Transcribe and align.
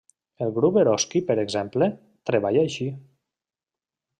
El 0.45 0.53
grup 0.53 0.79
Eroski 0.83 1.21
per 1.27 1.35
exemple, 1.43 1.91
treballa 2.31 2.65
així. 2.71 2.89